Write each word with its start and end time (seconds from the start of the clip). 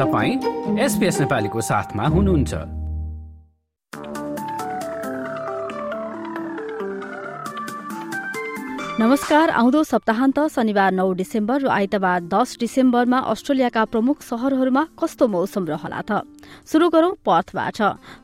तपाईँ 0.00 0.80
एसपिएस 0.80 1.20
नेपालीको 1.20 1.60
साथमा 1.60 2.04
हुनुहुन्छ। 2.08 2.52
नमस्कार 9.00 9.50
आउँदो 9.50 9.82
सप्ताहन्त 9.84 10.38
शनिबार 10.56 10.92
नौ 10.92 11.12
डिसेम्बर 11.12 11.60
र 11.60 11.68
आइतबार 11.68 12.20
दस 12.32 12.56
डिसेम्बरमा 12.60 13.18
अस्ट्रेलियाका 13.28 13.84
प्रमुख 13.84 14.22
शहरहरूमा 14.24 14.82
कस्तो 14.96 15.28
मौसम 15.28 15.68
रहला 15.68 16.00
त? 16.00 16.24
शुरू 16.64 16.88
गरौं 16.88 17.12
पर्थबाट। 17.20 17.80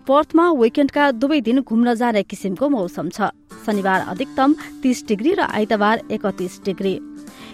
पर्थमा 0.09 0.45
विकेण्डका 0.57 1.05
दुवै 1.13 1.41
दिन 1.41 1.61
घुम्न 1.61 1.95
जाने 1.95 2.23
किसिमको 2.25 2.69
मौसम 2.69 3.09
छ। 3.13 3.37
शनिबार 3.67 4.01
अधिकतम 4.09 4.81
तीस 4.81 5.05
डिग्री 5.09 5.33
र 5.35 5.41
आइतबार 5.45 6.09
एकतिस 6.09 6.55
डिग्री। 6.65 6.95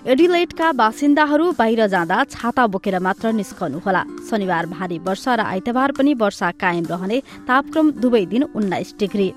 एडिलेटका 0.03 0.71
बासिन्दाहरू 0.75 1.45
बाहिर 1.55 1.87
जाँदा 1.87 2.17
छाता 2.27 2.67
बोकेर 2.67 2.99
मात्र 2.99 3.31
निस्कनुहोला। 3.33 4.03
शनिबार 4.27 4.67
भारी 4.67 4.99
वर्षा 4.99 5.35
र 5.35 5.41
आइतबार 5.47 5.93
पनि 5.95 6.15
वर्षा 6.19 6.51
कायम 6.59 6.87
रहने 6.91 7.19
तापक्रम 7.47 7.91
दुवै 8.03 8.25
दिन 8.27 8.43
उन्नाइस 8.51 8.95
डिग्री। 8.99 9.29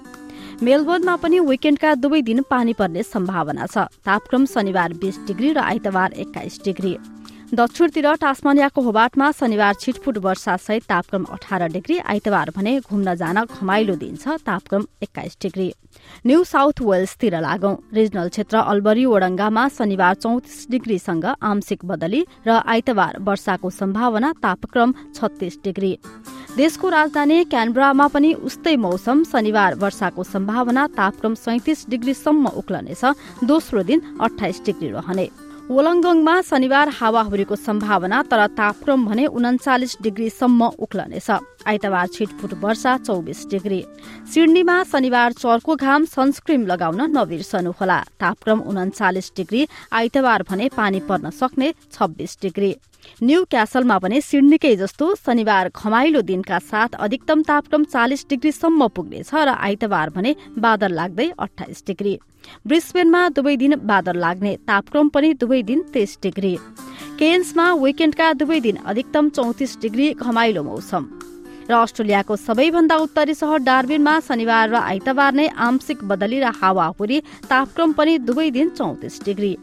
मेलबोर्नमा 0.65 1.15
पनि 1.21 1.39
विकेण्डका 1.45 1.93
दुवै 2.01 2.21
दिन 2.25 2.41
पानी 2.49 2.73
पर्ने 2.73 3.03
सम्भावना 3.05 3.65
छ। 3.67 3.85
तापक्रम 4.01 4.45
शनिबार 4.49 4.93
बीस 4.97 5.19
डिग्री 5.27 5.53
र 5.53 5.59
आइतबार 5.59 6.13
एक्काइस 6.17 6.59
डिग्री। 6.65 6.97
दक्षिणतिर 7.53 8.05
टास्मानियाको 8.21 8.81
होबाटमा 8.81 9.29
शनिबार 9.31 9.73
छिटफुट 9.81 10.17
वर्षासहित 10.17 10.83
तापक्रम 10.89 11.23
अठार 11.29 11.67
डिग्री 11.69 11.97
आइतबार 12.01 12.49
भने 12.55 12.79
घुम्न 12.81 13.13
जान 13.15 13.37
घमाइलो 13.45 13.95
दिन 13.95 14.15
छ 14.17 14.41
तापक्रम 14.41 14.85
एक्काइस 15.03 15.37
डिग्री। 15.41 15.67
न्यू 16.25 16.43
साउथ 16.43 16.81
वेल्सतिर 16.81 17.39
लागौं। 17.39 17.75
रिजनल 17.93 18.29
क्षेत्र 18.29 18.57
अल्बरी 18.57 19.05
ओडङ्गामा 19.05 19.67
शनिबार 19.77 20.15
चौतिस 20.15 20.65
डिग्रीसँग 20.71 21.25
आंशिक 21.25 21.85
बदली 21.85 22.25
र 22.47 22.49
आइतबार 22.65 23.21
वर्षाको 23.21 23.69
सम्भावना 23.69 24.33
तापक्रम 24.41 24.93
छत्तीस 25.13 25.59
डिग्री। 25.63 25.97
देशको 26.57 26.89
राजधानी 26.89 27.43
क्यानब्रामा 27.45 28.07
पनि 28.07 28.33
उस्तै 28.41 28.75
मौसम। 28.75 29.23
शनिबार 29.23 29.75
वर्षाको 29.75 30.23
सम्भावना 30.25 30.87
तापक्रम 30.97 31.33
सैतिस 31.37 31.89
डिग्रीसम्म 31.89 32.47
उक्लनेछ। 32.57 33.05
दोस्रो 33.45 33.83
दिन 33.83 34.01
अठाइस 34.21 34.61
डिग्री 34.65 34.89
रहने। 34.89 35.29
वोलङ्गङमा 35.65 36.33
शनिबार 36.45 36.89
हावाहुरीको 36.93 37.55
सम्भावना 37.57 38.17
तर 38.29 38.41
तापक्रम 38.53 39.05
भने 39.05 39.25
उन्चालिस 39.27 39.97
डिग्रीसम्म 39.97 40.61
उक्लनेछ। 40.77 41.29
आइतबार 41.65 42.07
छिटफुट 42.07 42.51
वर्षा 42.61 42.91
चौबिस 43.01 43.39
डिग्री। 43.49 43.81
सिडनीमा 44.29 44.77
शनिबार 44.85 45.31
चर्को 45.33 45.75
घाम 45.75 46.05
सनस्क्रिम 46.05 46.65
लगाउन 46.69 47.01
नबिर्सनुहोला 47.17 47.99
तापक्रम 48.21 48.59
उन्चालिस 48.61 49.31
डिग्री 49.37 49.67
आइतबार 49.91 50.43
भने 50.45 50.69
पानी 50.77 50.99
पर्न 51.09 51.29
सक्ने 51.33 51.73
छब्बीस 51.93 52.37
डिग्री। 52.41 52.71
न्यू 53.23 53.43
क्यासलमा 53.51 53.97
पनि 53.97 54.21
सिडनीकै 54.21 54.75
जस्तो 54.75 55.05
शनिबार 55.17 55.69
घमाइलो 55.75 56.21
दिनका 56.21 56.59
साथ 56.61 56.95
अधिकतम 56.99 57.41
तापक्रम 57.43 57.83
चालिस 57.93 58.25
डिग्रीसम्म 58.29 58.87
पुग्नेछ 58.95 59.33
र 59.33 59.49
आइतबार 59.49 60.09
भने 60.15 60.35
बादल 60.59 60.91
लाग्दै 60.93 61.27
अठाइस 61.39 61.83
डिग्री। 61.87 62.17
ब्रिस्बेनमा 62.67 63.21
दुवै 63.35 63.55
दिन 63.57 63.75
बादल 63.83 64.17
लाग्ने 64.19 64.55
तापक्रम 64.67 65.07
पनि 65.09 65.33
दुवै 65.41 65.61
दिन 65.63 65.81
तेइस 65.93 66.17
डिग्री। 66.23 66.55
केन्समा 67.19 67.67
विकेण्डका 67.75 68.31
दुवै 68.33 68.59
दिन 68.61 68.77
अधिकतम 68.85 69.29
चौतिस 69.29 69.77
डिग्री 69.81 70.07
घमाइलो 70.15 70.63
मौसम। 70.63 71.03
र 71.65 71.73
अस्ट्रेलियाको 71.75 72.35
सबैभन्दा 72.37 72.95
उत्तरी 73.03 73.33
सहर 73.33 73.59
डार्बिनमा 73.65 74.19
शनिबार 74.21 74.69
र 74.69 74.75
आइतबार 74.85 75.33
नै 75.33 75.47
आंशिक 75.59 76.03
बदली 76.05 76.39
र 76.39 76.51
हावाहुरी 76.59 77.17
तापक्रम 77.49 77.91
पनि 77.93 78.17
दुवै 78.21 78.49
दिन 78.51 78.69
चौतिस 78.77 79.23
डिग्री। 79.25 79.53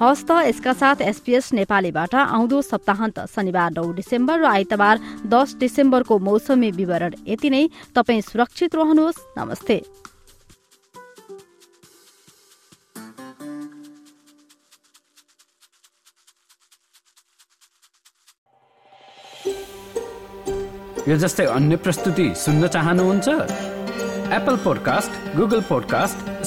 हस्त 0.00 0.30
यसका 0.30 0.72
साथ 0.72 1.00
एसपीएस 1.02 1.52
नेपालीबाट 1.52 2.14
आउँदो 2.14 2.62
सप्ताहन्त 2.62 3.18
शनिबार 3.34 3.70
नौ 3.72 3.82
डिसेम्बर 3.92 4.38
र 4.38 4.44
आइतबार 4.46 4.98
दस 5.26 5.56
डिसेम्बरको 5.58 6.18
मौसमी 6.18 6.70
विवरण। 6.70 7.14
यति 7.26 7.50
नै। 7.50 7.68
तपाईँ 7.94 8.20
सुरक्षित 8.22 8.74
रहनुहोस्। 8.74 9.18
नमस्ते। 9.38 9.82
यो 21.08 21.16
जस्तै 21.16 21.46
अन्य 21.46 21.76
प्रस्तुति 21.76 22.34
सुन्न 22.36 22.68
चाहनुहुन्छ? 22.68 23.28
Apple 24.38 24.56
podcast 24.56 25.36
Google 25.36 25.60
podcast 25.60 26.46